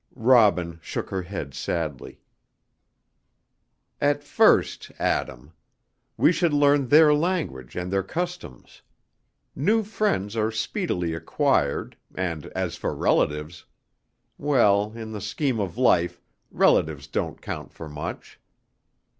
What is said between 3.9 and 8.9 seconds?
"At first, Adam. We should learn their language and their customs.